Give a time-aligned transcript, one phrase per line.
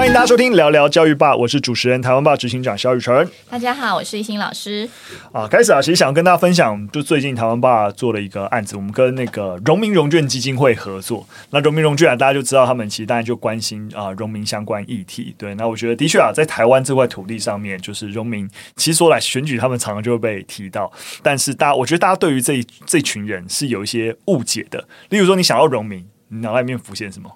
[0.00, 3.28] 欢迎大家收听聊聊教育吧，我是主持人台湾吧执行长肖雨辰。
[3.50, 4.88] 大家好，我是一心老师。
[5.30, 11.28] 啊，开始啊，其实想跟大家分享，就最近台湾吧做了一个案子，我们跟那个荣民融券基金会合作。
[11.50, 15.34] 那荣民融券啊，大家就知道他们其实当然就关心啊荣民相关议题。
[15.36, 20.90] 对，那我觉得的确啊，在台湾这块土地上面，就是荣民，其实说来选举，他们常常就会被提到。
[21.22, 24.82] 但是大家，我觉得大家对于这这群人是有一些误解的。
[25.10, 27.30] 例如说，你想要荣民，你脑袋里面浮现什么？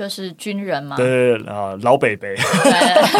[0.00, 2.34] 就是军人嘛，对啊，老北北，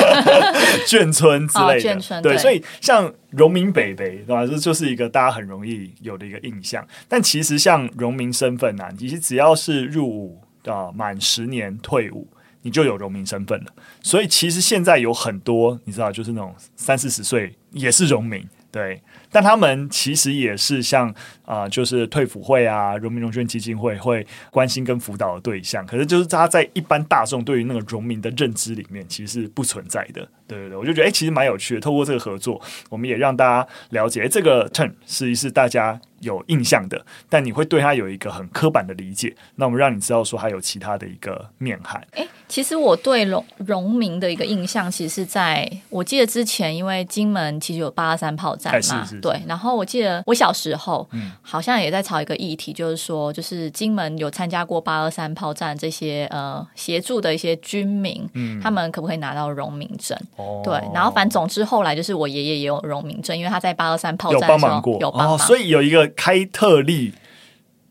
[0.89, 4.47] 眷村之类的，哦、对，对，所以像荣民北北，对吧？
[4.47, 6.83] 这就是一个大家很容易有的一个印象。
[7.07, 12.27] 但其实像荣民身份呐、啊，其实只要是入伍啊，满十年退伍，
[12.63, 13.67] 你就有荣民身份了。
[14.03, 19.03] 所以其实现在有很多，你知道，就是那种三四十岁也是荣民，对。
[19.31, 21.09] 但他们其实也是像
[21.45, 25.85] 啊、呃，就是退辅会啊、荣民融券基金会会关心跟辅导的对象。
[25.87, 30.29] 可是就是他在一般大众对于那个荣民的认知里面，其实是不存在的。
[30.47, 31.81] 对对对，我就觉得哎、欸，其实蛮有趣的。
[31.81, 39.33] 透过这个合作，我们也让大家了解，欸、这个 term 是一是大家有印象的，但你会对他有一个很刻板的理解。
[39.55, 42.05] 那我们让你知道说，还有其他的一个面涵。
[42.15, 49.05] 哎、欸，其实我对荣荣民的一个印象，其实是在我记得之前，因为金门其实有八二三炮战嘛。
[49.05, 60.19] 是是对，然后我记得我小时候，嗯，好像也在炒一个议题，就是说，就是金门有参加过八二三炮战这些呃协助的一些军民，嗯，他们可不可以拿到荣民证？
[60.37, 67.13] 哦，对，然后反正总之后来就是我爷爷也有荣民证，因为他在八二三炮战有帮忙过，有帮忙，哦，所以有一个开特例，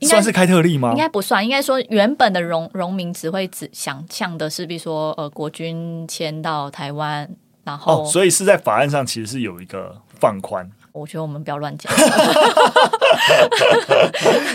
[0.01, 0.91] 算是开特例吗？
[0.91, 7.29] 应该不算，应该说原本的荣荣民只会只想象的是，比如说呃国军迁到台湾，
[7.63, 10.69] 然后，哦，所以是在法案上其实是有一个放宽。
[10.91, 11.91] 我觉得我们不要乱讲。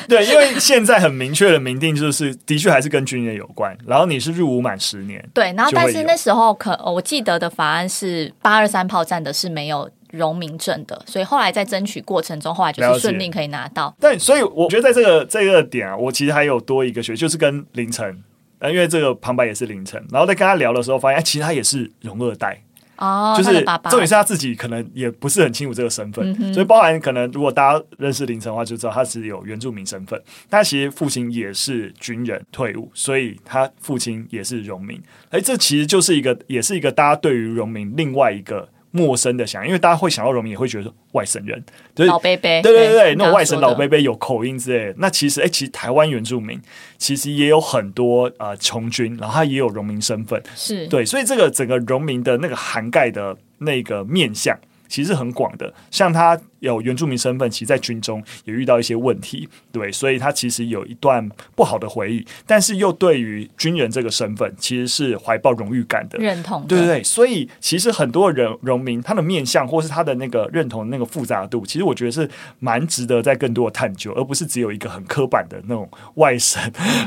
[0.08, 3.76] 对，因为现在很明确的明定，就是的确还是跟军人有关。
[3.86, 5.52] 然后你是入伍满十年，对。
[5.54, 13.94] 然后但是那时候可我记得的法案是八二三炮战的是没有荣民证的，所以后来在争取过程中，后来就是顺利可以拿到。
[14.00, 18.22] 但，所以我觉得在这个这个点啊，我其实还有多一个学，就是跟凌晨，
[18.58, 22.63] 呃，因为这个旁白也是凌晨，然后在跟他聊的时候，发现其实他也是荣二代。
[22.96, 30.20] 哦，就是重点是他自己可能也不是很清楚这个身份，嗯，所以包含可能如果大家认识林晨的话，就知道他是有原住民身份。
[30.48, 35.00] 他其实父亲也是军人退伍，所以他父亲也是荣民。
[35.30, 38.68] 哎，这其实就是一个，也是一个大家对于荣民另外一个。
[38.96, 41.60] 陌生的想，因为大家会想到荣民，也会觉得说外省人，
[41.96, 44.94] 就是、老伯伯，对对对对，那种外省老伯伯有口音之类的。
[44.98, 46.60] 那其实，哎、欸，其实台湾原住民
[46.96, 54.56] 其实也有很多呃从军，然后他也有荣民身份，是对，所以这个整个荣民的那个涵盖的那个面向。
[54.86, 61.26] 其实很广的，像他有原住民身份，其实在军中也遇到一些问题，对，所以他其实有一段
[61.56, 76.62] 不好的回忆，但是又对于军人这个身份，其实是怀抱荣誉感的认同，对对对，所以其实很多人荣民他的面相或是他的那个认同的那个复杂度，其实我觉得是蛮值得在更多的探究，而不是只有一个很刻板的那种外省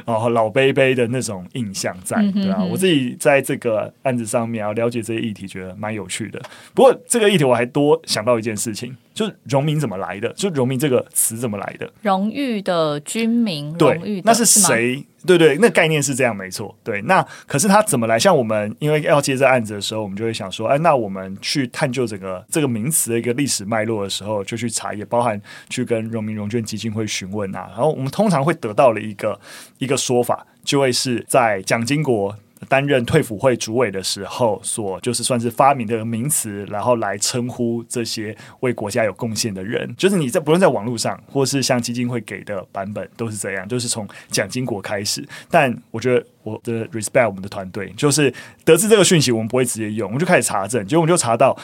[0.06, 6.41] 然后老杯杯的那种印象在，对啊，我自己在这个案子上面啊了解这些议题，觉得蛮有趣的。
[6.73, 7.67] 不过这个议题我还。
[7.67, 10.31] 多想到一件事情，就是“荣民”怎么来的？
[10.33, 11.91] 就“荣民”这个词怎么来的？
[12.03, 15.03] 荣誉的军民，荣誉，那是谁？
[15.25, 16.73] 对对，那概念是这样，没错。
[16.83, 18.19] 对，那可是他怎么来？
[18.19, 27.66] 像我们因为要接这案子的时候，我们就会想说，哎，那我们去探究整个这个名词的一个历史脉络的时候，就去查，也包含去跟荣民融券基金会询问啊。
[27.69, 29.38] 然后我们通常会得到了一个
[29.79, 32.34] 一个说法，就会是在蒋经国。
[32.68, 39.94] 担任退辅会主委的时候，所就是算是发明的名词，然后来称呼这些为国家有贡献的人。
[39.97, 45.28] 就是你在不论在网络上，或是像基金会给的版本，都是这样，就是从蒋经国开始。
[45.50, 48.34] 但我觉得我的 respect 我们的团队，就是
[48.66, 51.57] 得知这个讯息，我们不会直接用，我们就开始查证，结果我们就查到。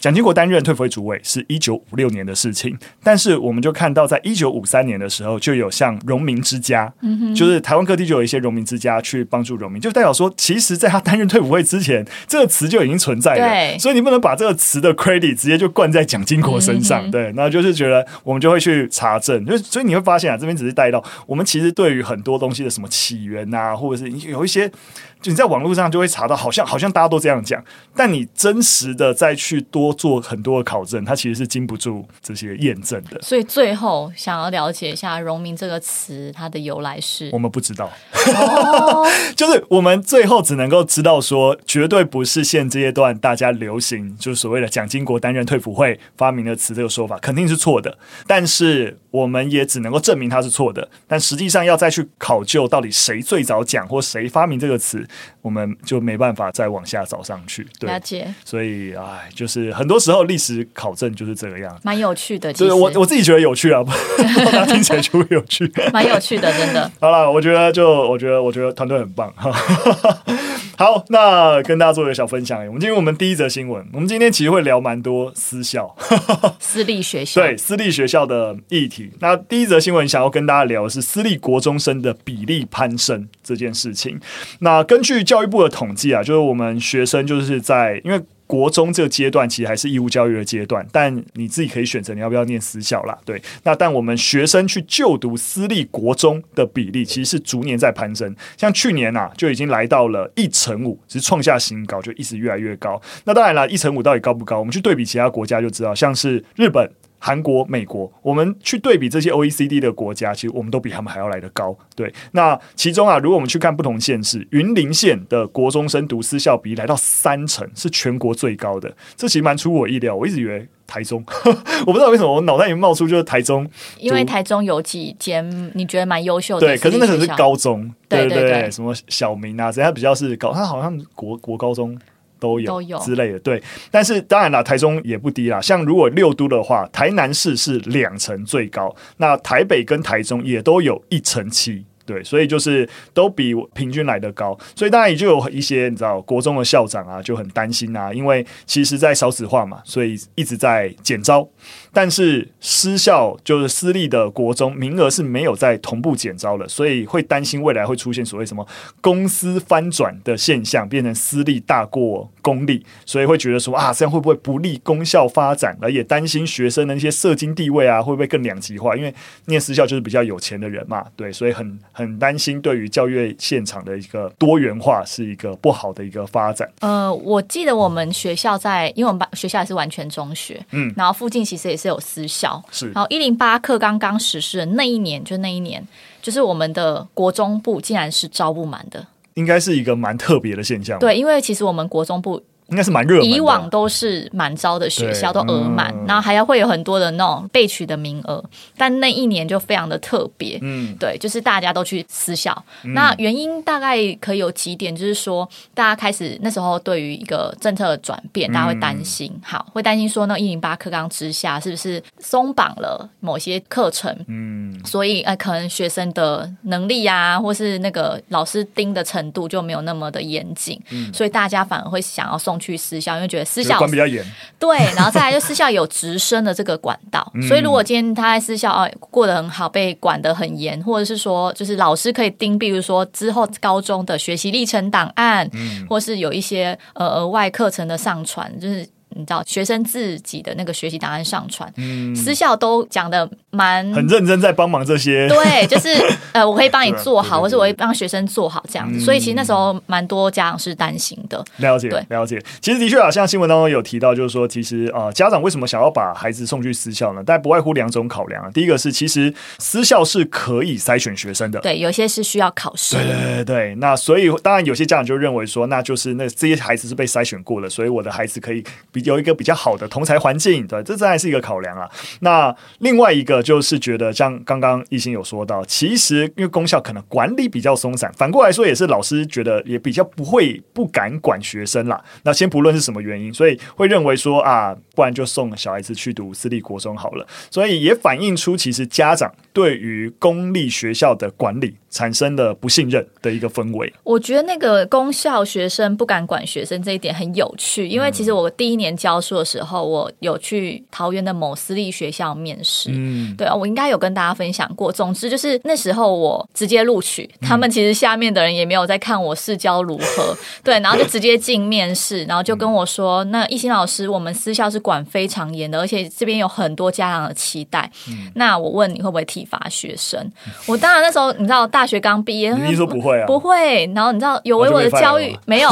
[0.00, 13.78] 蒋经国担任退辅会主委是一九五六年的事情，但是我们就看到，在一九五三年的时候，就有像荣民之家，嗯，就是台湾各地就有一些荣民之家去帮助荣民，就代表说，其实在他担任退伍会之前，这个词就已经存在了。
[13.78, 24.70] 所以你不能把这个词的 credit 直接就灌在蒋经国身上，嗯，对，那就是觉得我们就会去查证，就所以你会发现啊，这边只是带到我们其实对于很多东西的什么起源啊，或者是有一些。
[25.20, 27.62] 就你在网络上就会查到，好像好像大家都这样讲，
[27.94, 33.20] 但你真实的再去多做很多的考证，它其实是经不住这些验证的。
[33.20, 37.90] 所以最后想要了解一下“荣民”这个词它的由来是，我们不知道，
[38.36, 39.04] 哦、
[39.34, 47.98] 就是我们最后只能够知道说，绝对不是现阶段大家流行就是所谓的蒋经国担任退辅会发明的词这个说法，肯定是错的。
[48.26, 50.88] 但是我们也只能够证明它是错的。
[51.08, 55.07] 但实际上要再去考究到底谁最早讲或谁发明这个词。
[55.42, 57.66] 我们就没办法再往下找上去。
[57.78, 58.32] 对，了解。
[58.44, 62.52] 所以，哎，就是很多时候历史考证就是这个样子，蛮有趣的。
[62.52, 63.82] 对，我我自己觉得有趣啊，
[64.50, 66.90] 他听起来就会有趣，蛮有趣的，真的。
[67.00, 69.32] 好了，我觉得就我觉得我觉得团队很棒。
[70.78, 72.64] 好，那跟大家做一个小分享。
[72.68, 73.84] 我们进入我们第一则新闻。
[73.92, 75.92] 我们今天其实会聊蛮多私校、
[76.60, 79.10] 私立学校，对私立学校的议题。
[79.18, 84.20] 那第一则新闻想要跟大家聊的是私立国中生的比例攀升这件事情。
[84.60, 88.22] 那根据教育部的统计啊，就是我们学生就是在因为。
[88.48, 93.16] 国中这个阶段其实还是义务教育的阶段，但你自己可以选择你要不要念私校啦。
[93.24, 103.00] 对，那但我们学生去就读私立国中的比例其实是逐年在攀升，像去年啊就已经来到了一成五，只是创下新高，就一直越来越高。
[103.24, 104.58] 那当然了，一成五到底高不高？
[104.58, 106.90] 我们去对比其他国家就知道，像是日本。
[107.18, 111.76] 韩国、美国，我们去对比这些 OECD 的国家，其实我们都比他们还要来得高。
[111.96, 118.94] 对，那其中啊，如果我们去看不同县市，云林县的国中生读私校比来到三成，是全国最高的。
[119.16, 121.24] 这其实蛮出我意料，我一直以为台中，
[121.86, 123.68] 我不知道为什么我脑袋里面冒出就是台中，
[123.98, 131.98] 因为台中有几间你觉得蛮优秀的，对，可是那可能是高中，对对对，对对对，什么小明啊，人家比较是高，他好像国国高中。
[132.38, 135.60] 都有之类的，对，但是当然啦，台中也不低啦。
[135.60, 141.84] 像如果六都的话，台南市是两层最高，那台北跟台中也都有一层七。
[142.08, 151.46] 对，所以就是都比平均来得高，所以当然也就有一些你知道国中的校长啊就很担心啊，因为其实在少子化嘛，所以一直在减招，
[151.92, 158.66] 但是私校就是私立的国中名额是没有在同步减招了，所以会担心未来会出现所谓什么
[159.02, 165.76] 公私翻转的现象，变成私立大过公立，所以会觉得说啊，这样会不会不利公校发展？
[165.82, 168.96] 而也担心学生的一些社经地位啊会不会更两极化？
[168.96, 169.14] 因为
[169.44, 171.78] 念私校就是比较有钱的人嘛，对，所以很。
[171.98, 176.70] 很担心，对于教育现场的一个多元化是一个不好的一个发展。
[176.78, 182.92] 呃，我记得我们学校在，因为我们班学校也是完全中学，嗯，然后附近其实也是有私校，是。
[182.92, 185.84] 然后一零八课刚刚实施的那一年，就那一年，
[186.22, 189.04] 就是我们的国中部竟然是招不满的，
[189.34, 190.96] 应该是一个蛮特别的现象。
[191.00, 192.40] 对，因为其实我们国中部。
[192.68, 198.44] 应该是蛮热的，以往都是满招的学校都额满，然后还要会有很多的那种备取的名额，
[198.76, 202.52] 但那一年就非常的特别，嗯，对，就是大家都去私校，
[202.84, 222.57] 嗯、那原因大概可以有几点，就是说大家开始那时候对于一个政策的转变，大家会担心，嗯、好，会担心说那一零八课纲之下是不是松绑了某些课程，嗯，所以呃可能学生的能力啊，或是那个老师盯的程度就没有那么的严谨，嗯，所以大家反而会想要送。
[222.58, 224.24] 去私校，因为觉得私校管比较严，
[224.58, 238.88] 对，然后再来就私校有直升的这个管道， 所以如果今天他在私校啊过得很好，被管得很严，或者是说就是老师可以盯，比如说之后高中的学习历程档案，嗯、或是有一些呃额外课程的上传，就是。
[239.18, 245.26] 你知道学生自己的那个学习档案上传，嗯，私校都讲的蛮很认真，在帮忙这些。
[245.28, 245.88] 对，就是
[246.30, 249.00] 呃，我可以帮你 做好，或是我会帮学生做好这样子。
[249.00, 251.44] 所以其实那时候蛮多家长是担心的。
[251.56, 252.40] 了解，了解。
[252.60, 257.22] 其实的确啊，像新闻当中有提到，就是说，其实啊，家长为什么想要把孩子送去私校呢？
[257.26, 258.48] 但不外乎两种考量啊。
[258.54, 262.94] 第一个是，其实私校是可以筛选学生的，对，有些是需要考试。
[262.94, 263.74] 对对对对。
[263.80, 268.62] 那所以当然有些家长就认为说，那就是那这些孩子是被筛选过了，所以我的孩子可以
[268.92, 269.07] 比。
[269.08, 271.88] 有一个比较好的同才环境，对，这当然是一个考量啊。
[272.20, 282.00] 那另外一个就是觉得，像刚刚一心有说到，其实因为公校可能管理比较松散，反过来说也是老师觉得也比较不会不敢管学生啦。
[282.22, 287.26] 那先不论是什么原因，所以会认为说啊，不然就送小孩子去读私立国中好了。
[287.50, 293.92] 所以也反映出其实家长对于公立学校的管理产生了不信任的一个氛围。
[294.04, 302.90] 我觉得那个公校学生不敢管学生这一点很有趣，因为其实我第一年教书的时候，我有去桃园的某私立学校面试。
[302.92, 304.92] 嗯，对啊，我应该有跟大家分享过。
[304.92, 317.90] 总之就是那时候我直接录取，他们其实下面的人也没有在看我试教如何， 对，然后就直接进面试，然后就跟我说：“那懿心老师，我们私校是管非常严的，而且这边有很多家长的期待。
[318.34, 320.30] 那我问你会不会体罚学生？
[320.66, 323.26] 我当然那时候你知道。”大学刚毕业，你说不会啊？
[323.26, 323.86] 不会。
[323.94, 325.70] 然后你知道有违我的教育 没有？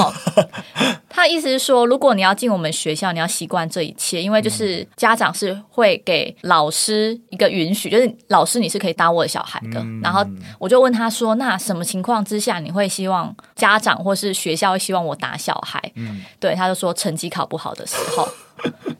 [1.09, 9.81] 他的意思是说，如果你要进我们学校，你要习惯这一切，因为就是家长是会给老师一个允许，就是老师你是可以打我的小孩的。
[9.81, 10.25] 嗯、然后
[10.59, 18.29] 我就问他说：“那什么情况之下你会希望家长或是学校会希望我打小孩？”嗯，对，他就说成绩考不好的时候。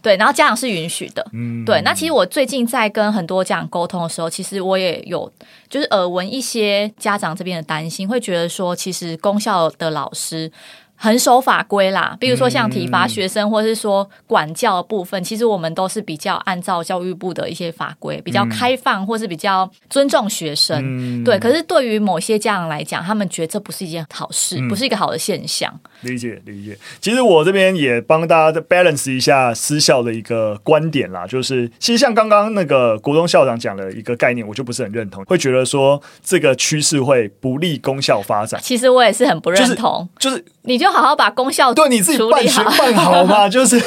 [0.07, 1.27] 对，然后家长是允许的。
[1.33, 1.83] 嗯，对。
[1.83, 5.29] 那其实我最近在跟很多家长沟通的时候，其实我也有
[5.69, 10.49] 就是耳闻一些家长这边的担心，会觉得说，其实公校的老师。
[10.97, 20.81] 很守法规啦，比如说像体罚学生，或者是说管教的部分，嗯，其实我们都是比较按照教育部的一些法规，比较开放，或是比较尊重学生。
[20.83, 25.73] 嗯，对，可是对于某些家长来讲，他们觉得这不是一件好事，嗯，不是一个好的现象。
[26.01, 26.77] 理解理解。
[27.01, 38.61] 其实我这边也帮大家 balance 一下私校的一个观点啦，就是其实像刚刚那个国中校长讲的一个概念，我就不是很认同，会觉得说这个趋势会不利公校发展。
[38.63, 40.37] 其实我也是很不认同，就是。
[40.37, 43.81] 就是你就好好把功效对你自己办学办好嘛， 就是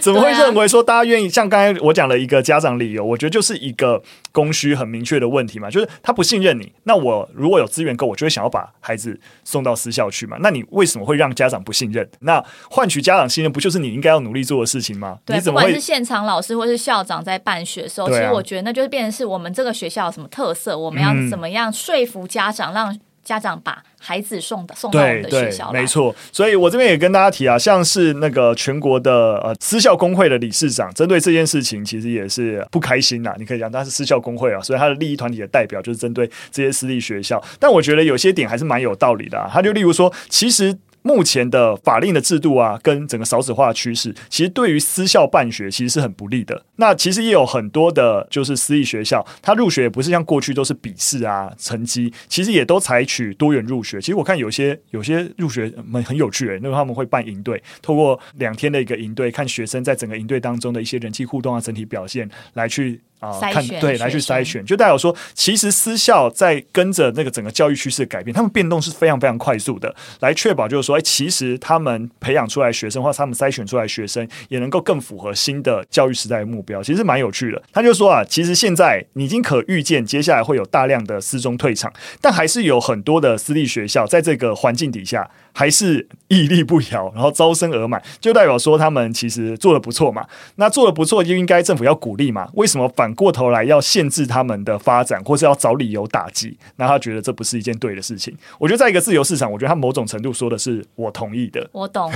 [0.00, 10.36] 怎么会认为说大家愿意像刚才我讲了一个家长理由，我觉得就是一个供需很明确的问题嘛，就是他不信任你，那我如果有资源够，我就会想要把孩子送到私校去嘛。
[10.40, 12.08] 那你为什么会让家长不信任？
[12.20, 15.18] 那换取家长信任，不就是你应该要努力做的事情吗？
[15.26, 22.96] 对，你怎么会，不管是现场老师或是校长在办学的时候，其实我觉得那就是变成是我们这个学校有什么特色，我们要怎么样说服家长让。
[23.24, 26.14] 家长把孩子送的送到我们的学校来，没错。
[26.32, 33.34] 所以我这边也跟大家提啊，像是那个全国的呃私校工会的理事长，针对这件事情，其实也是不开心呐。
[33.38, 37.42] 你可以讲他是私校工会啊，所以他的利益团体的代表就是针对这些私立学校。
[37.60, 39.48] 但我觉得有些点还是蛮有道理的啊。
[39.52, 40.76] 他就例如说，其实。
[41.02, 46.64] 目前的法令的制度啊，跟整个少子化的趋势，其实对于私校办学其实是很不利的。
[46.76, 54.00] 那其实也有很多的，就是私立学校，它入学也不是像过去都是笔试啊、成绩，其实也都采取多元入学。
[54.00, 63.00] 其实我看有些有些入学很很有趣诶，那个他们会办营队，透过两天的一个营队，看学生在整个营队当中的一些人际互动啊、整体表现来去。
[63.22, 77.62] 啊，看对来去筛选，就代表说，其实私校在跟着那个整个教育趋势的改变，他们变动是非常非常快速的，来确保就是说，哎，其实他们培养出来学生或者他们筛选出来学生，也能够更符合新的教育时代的目标，其实蛮有趣的。
[77.72, 85.30] 他就说啊，其实现在你已经可预见，接下来会有大量的私中退场，但还是有很多的私立学校在这个环境底下。
[85.52, 90.26] 还是屹立不摇，然后招生额满，就代表说他们其实做的不错嘛。
[90.56, 92.48] 那做的不错，就应该政府要鼓励嘛。
[92.54, 96.56] 为什么反过头来要限制他们的发展，或是要找理由打击？
[96.76, 98.36] 那他觉得这不是一件对的事情。
[98.58, 101.68] 我觉得在一个自由市场，我觉得他某种程度说的是我同意的。
[101.72, 102.10] 我懂，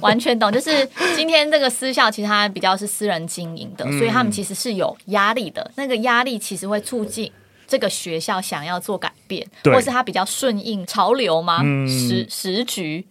[0.00, 0.52] 完全懂。
[0.52, 5.70] 就是今天这个私校，其实它比较是私人经营的，所以他们其实是有压力的。
[5.76, 7.30] 那个压力其实会促进。
[7.72, 11.62] 这个学校想要做改变，或是他比较顺应潮流吗？
[11.64, 13.02] 嗯、时时局，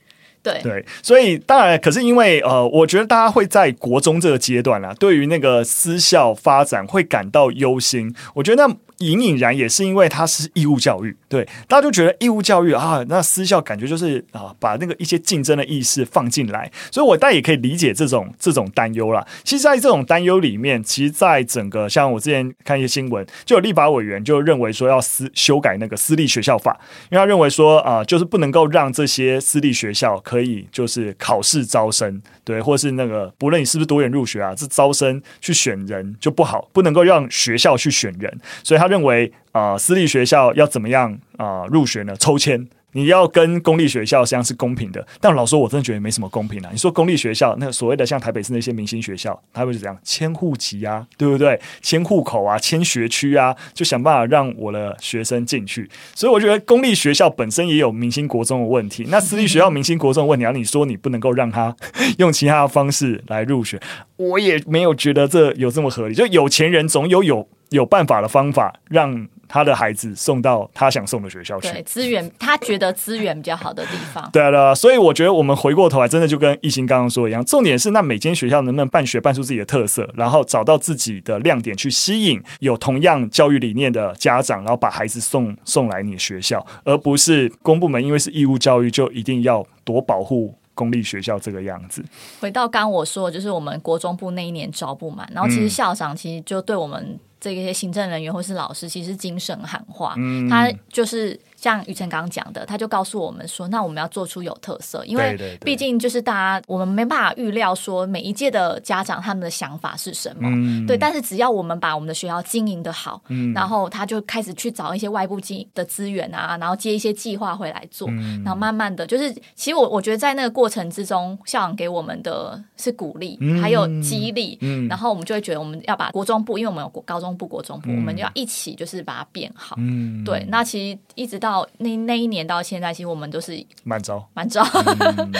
[0.43, 8.13] 对对，所以当然，可是因为呃，我觉得大家会在国中这个阶段啊，对于那个私校发展会感到忧心。
[8.35, 8.75] 我觉得那。
[9.01, 19.25] 隐隐然也是因为它是义务教育，对，大家就觉得义务教育啊，那私校感觉就是啊，把那个一些竞争的意识放进来，所以我大家也可以理解这种这种担忧啦。
[19.43, 26.79] 其实，在这种担忧里面，其实，在整个像我之前看一些新闻，就有立法委员就认为说要私修改那个私立学校法，
[27.09, 38.90] 因为他认为说啊，就是不能够让这些私立学校可以就是考试招生，对，或是那个不论你是不是多元入学啊，这招生去选人就不好，不能够让学校去选人，所以他。
[38.91, 42.15] 认为啊、私立学校要怎么样啊、入学呢？
[42.17, 45.05] 抽签，你要跟公立学校实际上是公平的。
[45.19, 46.69] 但老说，我真的觉得没什么公平啊。
[46.71, 51.59] 你说公立学校那所谓的像台北市那些明星学校，他会是怎样迁户籍啊，对不对？
[51.81, 55.89] 迁户口啊，迁学区啊，就想办法让我的学生进去。
[56.15, 59.05] 所以我觉得公立学校本身也有明星国中的问题。
[59.09, 61.75] 那私立学校明星国中的问题，啊，你说你不能够让他
[62.19, 63.77] 用其他的方式来入学，
[64.15, 66.15] 我也没有觉得这有这么合理。
[66.15, 67.49] 就有钱人总有有。
[67.71, 71.69] 有办法的方法，让他的孩子送到他想送的学校去。
[71.71, 74.29] 对，资源，他觉得资源比较好的地方。
[74.31, 90.55] 对啊，对啊，所以我觉得我们回过头来，真的就跟艺兴刚刚说一样，重点是那每间学校能不能办学办出自己的特色，然后找到自己的亮点，去吸引有同样教育理念的家长，然后把孩子送送来你学校，而不是公部门因为是义务教育就一定要多保护。
[90.81, 92.03] 公立学校这个样子，
[92.39, 101.39] 回到刚我说的，就是我们国中部那一年招不满，然后其实校长其实就对我们这些行政人员或是老师，其实精神喊话，嗯，他就是。
[101.61, 110.97] 像宇晨刚刚讲的，他就告诉我们说，那我们要做出有特色，因为毕竟就是大家我们没办法预料说每一届的家长他们的想法是什么，嗯、对。
[110.97, 130.43] 但是只要我们把我们的学校经营的好，嗯，然后他就开始去找一些外部经的资源啊，然后接一些计划回来做，嗯，然后慢慢的就是，其实我我觉得在那个过程之中，校长给我们的是鼓励，嗯、还有激励，嗯，然后我们就会觉得我们要把国中部，因为我们有高中部、国中部，嗯、我们就要一起就是把它变好，嗯，对。
[130.49, 135.31] 那其实一直到到那那一年到现在，其实我们都是满招满招，嗯、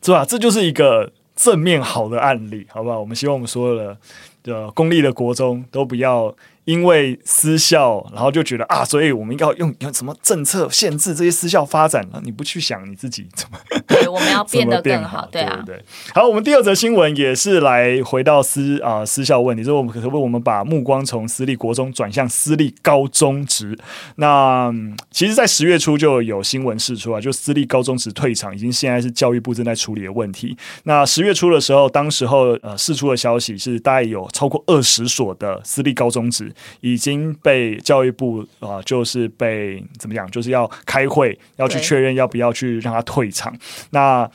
[0.00, 0.24] 是吧？
[0.24, 3.00] 这就是一个正面好的案例，好不好？
[3.00, 3.96] 我们希望我们所有的
[4.42, 6.34] 的公立的国中都不要。
[6.70, 12.20] 因为私校，然后就觉得啊，所以我们应该要用用什么政策限制这些私校发展了？
[12.22, 13.58] 你不去想你自己怎么？
[13.88, 15.84] 对，我们要 变得更好，对啊，对，对。
[16.14, 23.76] 好，我们第二则新闻也是来回到私啊、呃、私校问题，就是我们可不可以我们把目光从私立国中转向私立高中职？
[24.16, 24.72] 那
[25.10, 30.56] 其实，在十月初就有新闻释出啊，就私立高中职退场，已经现在是教育部正在处理的问题。
[30.84, 36.52] 那十月初的时候，当时候呃释出的消息是，大概有超过二十所的私立高中职。
[36.80, 43.54] 已经被教育部啊、呃，就是被怎么讲，就是要开会，要去确认要不要去让他退场。
[43.90, 44.28] 那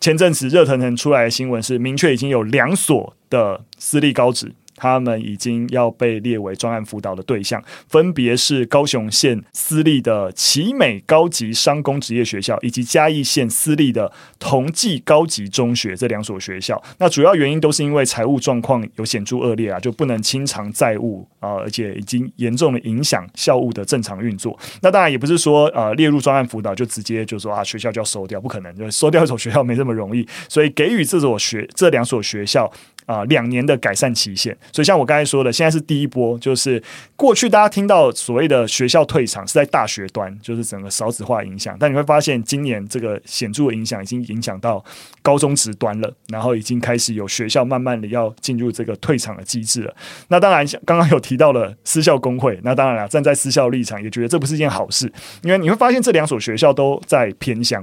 [0.00, 4.52] 前阵子热腾腾出来的新闻是，明确已经有两所的私立高职。
[4.78, 16.80] 他们已经要被列为专案辅导的对象，分别是高雄县私立的奇美高级商工职业学校，以及嘉义县私立的同济高级中学这两所学校。
[16.98, 24.56] 那主要原因都是因为财务状况有显著恶劣啊，就不能清偿债务啊，而且已经严重的影响校务的正常运作。
[24.80, 32.70] 那当然也不是说呃列入专案辅导就直接就说啊学校就要收掉，不可能，就收掉一所学校没这么容易，所以给予这所学这两所学校。
[33.08, 36.80] 啊，两年的改善期限，所以像我刚才说的，现在是第一波，就是
[37.16, 44.84] 过去大家听到所谓的学校退场是在大学端，就是整个少子化影响，但你会发现今年这个显著的影响已经影响到
[45.22, 49.96] 高中职端了，然后已经开始有学校慢慢的要进入这个退场的机制了。
[50.28, 55.10] 那当然，刚刚有提到了私校工会，那当然了，站在私校立场也觉得这不是一件好事，
[55.42, 57.82] 因为你会发现这两所学校都在偏乡。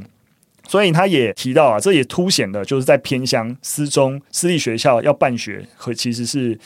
[0.67, 6.57] 所以他也提到啊，这也凸显了就是在偏乡私中私立学校要办学和其实是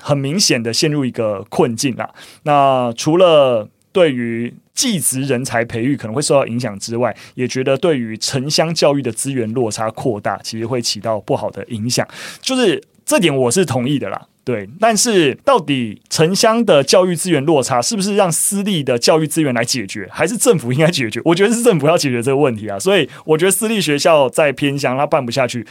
[0.00, 2.12] 很明显的陷入一个困境啦。
[2.42, 12.06] 那除了对于技职人才培育可能会受到影响之外，也觉得对于城乡教育的资源落差扩大，其实会起到不好的影响。
[12.40, 14.26] 就是这点我是同意的啦。
[14.44, 21.20] 对，但是到底城乡的教育资源落差是不是让私立的教育资源来解决，还是政府应该解决？
[21.24, 22.78] 我觉得是政府要解决这个问题啊。
[22.78, 25.66] 所以我觉得私立学校在偏乡，它办不下去，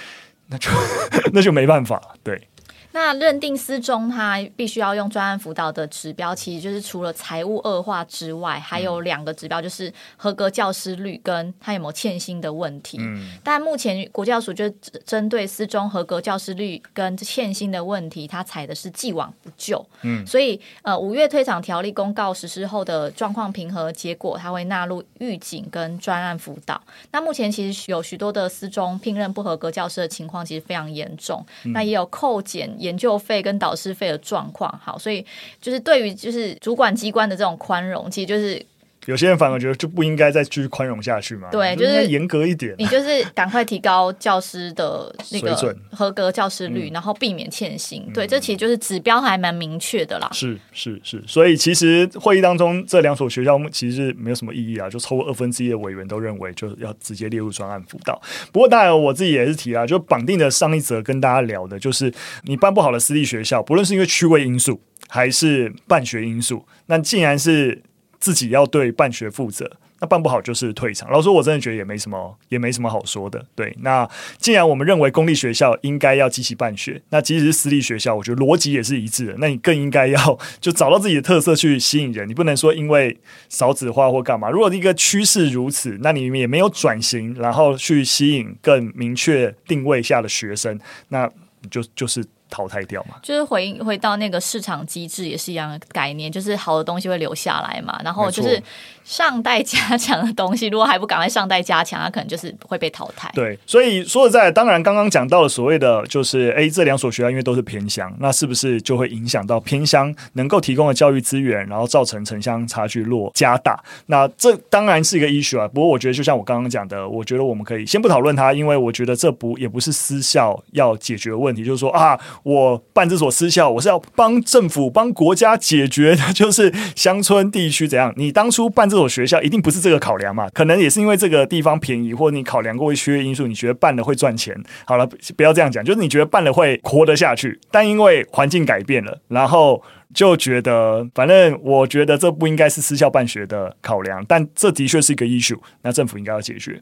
[0.50, 0.72] 那就
[1.34, 2.02] 那就没办法。
[2.24, 2.48] 对。
[2.94, 13.00] 那认定私中他必须要用专案辅导的指标，其实就是除了财务恶化之外，还有两个指标，就是合格教师率跟他有没有欠薪的问题。
[13.02, 14.70] 嗯，但目前国教署就
[15.04, 19.84] 针对私中合格教师率跟欠薪的问题，他采的是既往不咎。
[20.04, 26.80] 嗯，所以呃，五月退场条例公告实施后的状况平和结果，他会纳入预警跟专案辅导。
[27.10, 31.44] 那目前其实有许多的私中聘任不合格教师的情况，其实非常严重。
[31.64, 32.72] 嗯，那也有扣减。
[32.84, 35.26] 研究费跟导师费的状况，好，所以
[35.62, 38.64] 就是对于就是主管机关的这种宽容，其实就是。
[39.06, 41.50] 有些人反而觉得就不应该再继续宽容下去嘛？
[41.52, 42.74] 对，就是严格一点。
[42.78, 48.04] 你就是赶快提高教师的那个合格教师率，然后避免欠薪。
[48.08, 50.30] 嗯、对，这其实就是指标还蛮明确的啦。
[50.32, 58.22] 是是是，所以其实会议当中这两所学校其实是没有什么意义啊，就超过二分之一的委员都认为就是要直接列入专案辅导。
[58.52, 62.14] 不过当然我自己也是提啊，就绑定的上一则跟大家聊的就是
[62.44, 67.82] 你办不好的私立学校，不论是因为区位因素还是办学因素，那既然是。
[68.24, 71.12] 自己要对办学负责，那办不好就是退场。
[71.12, 73.46] 老实说，我真的觉得也没什么，也没什么好说的。
[73.54, 79.36] 对，那既然我们认为公立学校应该要积极办学，那即使是私立学校，我觉得逻辑也是一致的。
[79.40, 82.26] 那你更应该要就找到自己的特色去吸引人。
[82.26, 84.50] 你不能说因为少子化或干嘛。
[84.50, 91.30] 如果一个趋势如此，那你也没有转型，然后去吸引更明确定位下的学生，那
[91.70, 92.24] 就就是。
[92.54, 98.62] 淘汰掉嘛，就是回回到那个市场机制也是一样的概念，就是好的东西会留下来嘛，然后就是
[99.04, 103.32] 上代加强的东西，如果还不赶快上代加强，它可能就是会被淘汰。
[103.34, 113.84] 对，所以说实在，当然刚刚讲到了所谓的，就是哎，这两所学校因为都是偏乡，那是不是就会影响到偏乡能够提供的教育资源，然后造成城乡差距落加大？
[114.06, 115.68] 那这当然是一个 issue 啊。
[115.68, 122.20] 不过我觉得，就像我刚刚讲的，我觉得我们可以先不讨论它，因为我觉得这不也不是私校要解决的问题，就是说啊。
[122.44, 128.14] 我办这所私校，我是要帮政府、帮国家解决的，就是乡村地区怎样？
[128.18, 130.50] 你当初办这所学校，一定不是这个考量嘛？
[130.54, 134.56] 可能也是因为这个地方便宜，或者你考量过一些因素，你觉得办了会赚钱。
[134.86, 139.82] 好了，不要这样讲，就是你觉得办了会活得下去，但因为环境改变了，然后
[140.14, 146.82] 就觉得，反正我觉得这不应该是私校办学的考量，但这的确是一个 issue，那政府应该要解决。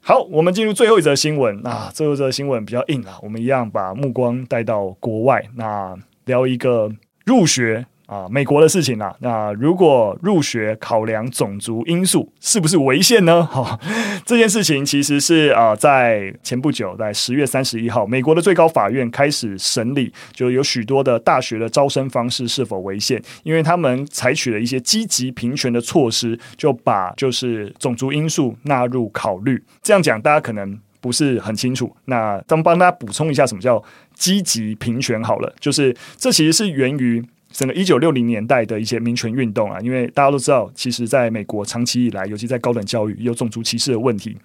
[0.00, 1.66] 好，我们进入最后一则新闻。
[1.66, 6.90] 啊，最后一则新闻比较硬啊，我们一样把目光带到国外，那聊一个
[7.26, 9.14] 入学啊，美国的事情啦。
[9.20, 13.44] 那如果入学考量种族因素，是不是违宪呢？
[13.52, 13.78] 哈、
[14.24, 29.62] 这件事情其实是啊，在前不久，在十月三十一号，美国的最高法院开始审理，就有许多的大学的招生方式是否违宪，因为他们采取了一些积极平权的措施，就把就是种族因素纳入考虑。
[29.82, 31.94] 这样讲，大家可能不是很清楚。
[32.06, 35.22] 那咱们帮大家补充一下，什么叫积极平权？
[35.22, 37.22] 好了，就是这其实是源于。
[37.50, 44.36] 整个一九六零年代的一些民权运动啊，因为大家都知道，其实在美国长期以来，尤其在高等教育，有种族歧视的问题。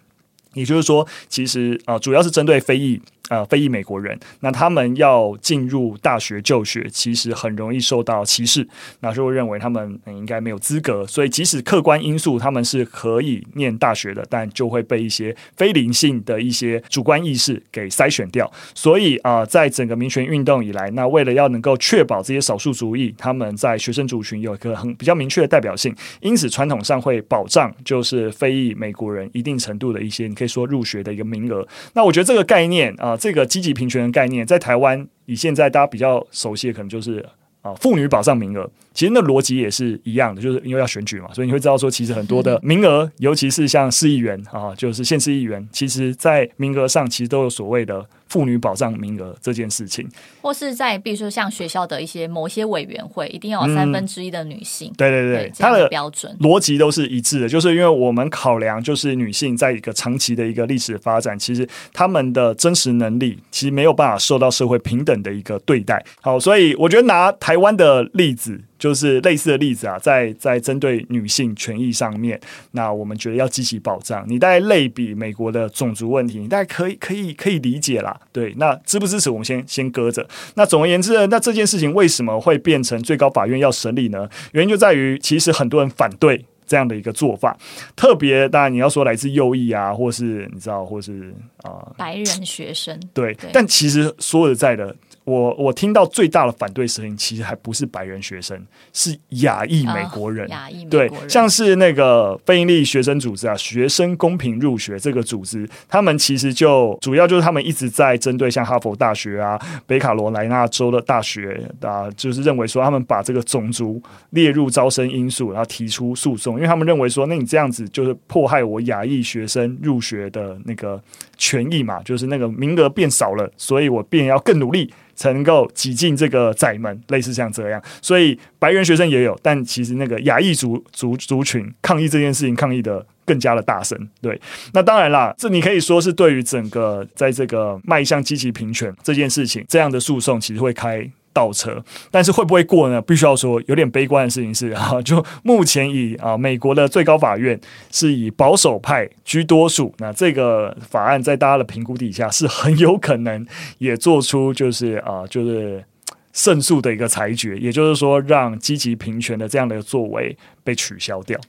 [0.54, 3.02] 也就是说，其实啊、主要是针对非裔。
[3.30, 8.68] 呃，非裔美国人，那他们要进入大学就学，其实很容易受到歧视，
[9.00, 18.52] 那就会认为他们应该没有资格，所以即使客观因素他们是可以念大学的，但就会被一些非理性的一些主观意识给筛选掉。
[18.76, 31.66] 所以啊、在整个民权运动以来，那为了要能够确保这些少数族裔他们在学生族群有一个很比较明确的代表性，因此传统上会保障就是非裔美国人一定程度的一些说入学的一个名额。
[31.94, 33.12] 那我觉得这个概念啊。
[33.12, 37.26] 呃这个积极平权的概念，在台湾以现在大家比较熟悉的，可能就是
[37.62, 38.70] 啊妇女保障名额。
[38.92, 50.08] 其实那逻辑也是一样的，就是因为要选举嘛，所以你会知道说，其实很多的名额，尤其是像市议员啊，就是县市议员，其实在名额上其实都有所谓的妇女保障名额这件事情，
[50.42, 54.90] 或是在比如说像学校的一些某些委员会，一定要有三分之一的女性。
[54.92, 66.04] 嗯、对对对，对它的标准逻辑都是一致的，就是因为我们考量就是女性在一个长期的一个历史发展，其实她们的真实能力其实没有办法受到社会平等的一个对待。
[66.22, 68.62] 好，所以我觉得拿台湾的例子。
[68.84, 72.38] 就是类似的例子啊，在在针对女性权益上面，
[72.72, 74.26] 那我们觉得要积极保障。
[74.28, 78.20] 你大概类比美国的种族问题，你大概可以可以可以理解啦。
[78.34, 80.28] 对，那支不支持我们先先搁着。
[80.56, 84.30] 那总而言之呢，那这件事情为什么会变成最高法院要审理呢？
[84.52, 87.58] 原因就在于，其实很多人反对这样的一个做法，
[87.96, 94.94] 特别当然你要说来自右翼啊，或是你知道，或是啊、呃、白人学生，对，对但其实说实在的。
[95.26, 98.60] 我我听到最大的反对声音，其实还不是白人学生，
[98.92, 100.48] 是亚裔美国人。
[100.50, 121.02] 亚裔美国人，对，像是那个非营利学生组织啊，学生公平入学这个组织，他们其实就主要就是他们一直在针对像哈佛大学啊、北卡罗来纳州的大学啊，就是认为说他们把这个种族列入招生因素，然后提出诉讼，因为他们认为说，那你这样子就是迫害我亚裔学生入学的那个
[121.44, 124.94] 权益嘛，就是那个名额变少了，所以我便要更努力。
[125.16, 133.96] 才能够挤进这个窄门，类似像这样，所以白人学生也有，但其实那个亚裔族族族群抗议这件事情，抗议的更加的大声。
[134.24, 134.42] 对，
[134.74, 141.08] 那当然啦，这你可以说是对于整个在这个迈向积极平权这件事情，这样的诉讼其实会开。
[141.34, 143.02] 倒车，但是会不会过呢？
[143.02, 147.60] 必须要说，有点悲观的事情是啊，就目前以啊美国的最高法院
[147.92, 153.46] 是以保守派居多数，那这个法案在大家的评估底下是很有可能
[153.80, 155.84] 也做出就是啊就是
[156.32, 161.40] 胜诉的一个裁决，也就是说让积极平权的这样的作为被取消掉。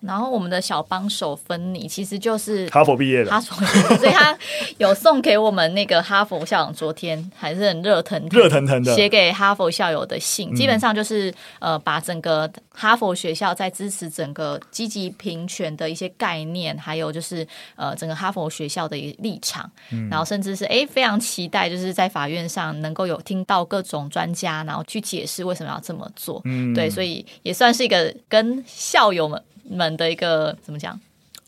[0.00, 4.36] 然后我们的小帮手芬妮其实就是哈佛毕业的，所以他
[4.78, 19.70] 有送给我们那个哈佛校长，昨天还是很热腾热腾腾的写给哈佛校友的信，基本上就是呃把整个哈佛学校在支持整个积极平权的一些概念，还有就是呃整个哈佛学校的立场，
[20.10, 29.42] 然后甚至是哎非常期待就是在法院上能够有听到各种专家，然后去解释为什么要这么做，嗯，对，所以也算是一个跟校友们。
[29.70, 30.98] 们的一个怎么讲？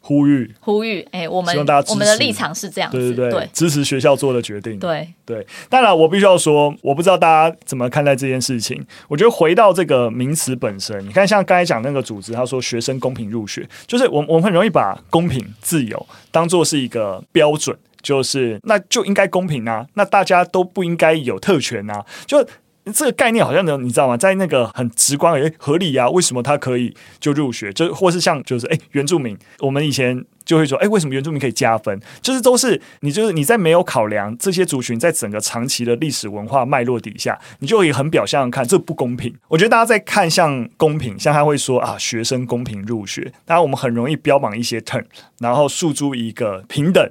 [0.01, 5.47] 呼吁，呼吁，哎、欸，我们希望大家我们的立场是这样子，对对对，对支持学校做的决定，对对。
[5.69, 8.83] 当然，我必须要说，我不知道大家怎么看待这件事情。
[9.09, 22.49] 我觉得回到这个名词本身，你看，像刚才讲那个组织，他说学生公平入学，就是我我们很容易把公平、自由当做是一个标准，就是那就应该公平啊，那大家都不应该有特权啊，就。
[22.93, 24.17] 这个概念好像呢，你知道吗？
[24.17, 26.09] 在那个很直观，诶，合理啊？
[26.11, 27.73] 为什么他可以就入学？
[27.73, 32.01] 就或是像就是诶，原住民，我们以前就会说，诶，为什么原住民可以加分？
[32.23, 39.35] 就是都是你就是你在没有考量这些族群在整个长期的历史文化脉络底下，你就可以很表象看这不公平。
[39.49, 45.05] 我觉得大家在看像公平，像他会说啊，学生公平入学，当然我们很容易标榜一些 term，
[45.39, 47.11] 然后诉诸一个平等、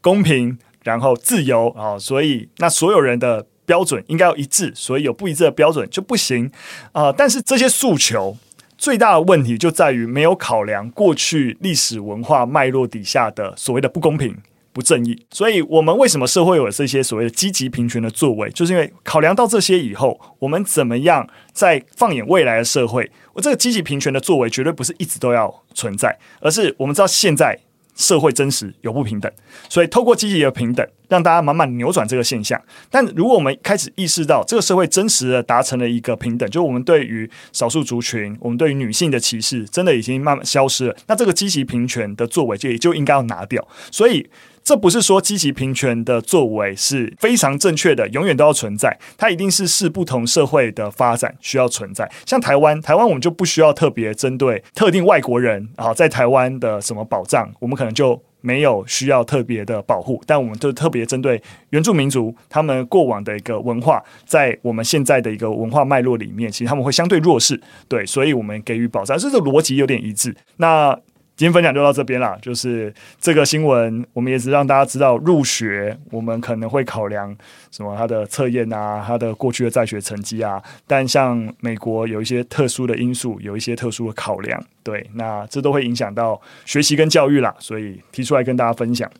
[0.00, 3.46] 公平，然后自由啊，所以那所有人的。
[3.66, 6.50] 标准应该要一致，所以有不一致的标准就不行
[6.92, 8.36] 啊、但是这些诉求
[8.76, 14.36] 最大的问题就在于没有考量过去历史文化脉络底下的所谓的不公平
[14.72, 15.24] 不正义。
[15.30, 27.58] 所以，我们为什么社会有这些所谓的积极平权的作为，就是因为考量到这些以后，我们怎么样在放眼未来的社会，我这个积极平权的作为绝对不是一直都要存在，而是我们知道现在。
[27.94, 29.30] 社会真实有不平等，
[29.68, 32.60] 所以透过积极的平等，让大家慢慢扭转这个现象。
[32.90, 43.66] 但如果我们开始意识到这个社会真实的达成了一个平等，就我们对于少数族群，我们对于女性的歧视，真的已经慢慢消失了，那这个积极平权的作为就也就应该要拿掉。
[43.90, 44.28] 所以。
[44.64, 48.98] 这不是说积极平权的作为是非常正确的，永远都要存在。
[49.18, 52.10] 它一定是视不同社会的发展需要存在。
[52.24, 60.22] 像台湾，台湾我们就不需要特别针对特定外国人啊，在台湾的什么保障，我们可能就没有需要特别的保护。
[60.26, 70.34] 但我们就特别针对原住民族他们过往的一个文化，在我们现在的一个文化脉络里面，其实他们会相对弱势，对，所以我们给予保障，这个逻辑有点一致。
[70.56, 70.98] 那。
[71.36, 77.36] 今天分享就到这边啦，就是这个新闻，我们也是让大家知道入学，我们可能会考量
[77.72, 80.62] 什么他的测验啊，他的过去的在学成绩啊。
[80.86, 89.10] 但像美国有一些特殊的因素，有一些特殊的考量，对，那这都会影响到学习跟教育啦，所以提出来跟大家分享。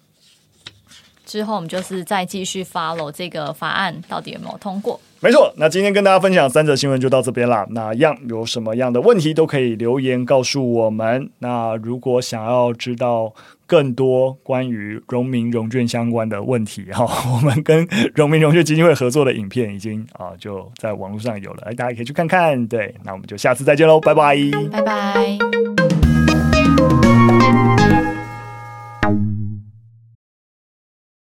[1.27, 5.01] 之后我们就是再继续 follow 这个法案到底有没有通过。
[5.25, 7.67] 没错，那今天跟大家分享三则新闻就到这边啦。
[7.71, 11.31] 那样有什么样的问题都可以留言告诉我们。
[11.39, 13.33] 那如果想要知道
[13.67, 22.67] 更多关于荣民荣眷相关的问题哈， 我们跟荣民荣眷基金会合作的影片已经啊就在网络上有了，哎大家可以去看看。
[22.67, 24.37] 对，那我们就下次再见喽，拜拜，
[24.71, 25.39] 拜拜。